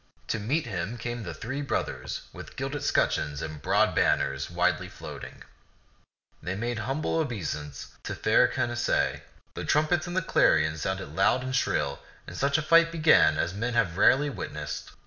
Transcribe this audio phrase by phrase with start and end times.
[0.29, 5.43] To meet him came the three brothers with gilded scutcheons and broad banners widely floating.
[6.41, 9.21] They made humble obeisance to fair Canacee;
[9.53, 13.53] the trumpets and the clarions sounded loud and shrill, and such a fight began as
[13.53, 14.89] men have rarely witnessed.